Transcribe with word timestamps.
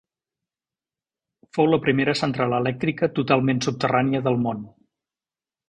Fou 1.57 1.69
la 1.73 1.79
primera 1.83 2.17
central 2.23 2.57
elèctrica 2.61 3.11
totalment 3.21 3.63
subterrània 3.69 4.25
del 4.31 4.43
món. 4.49 4.67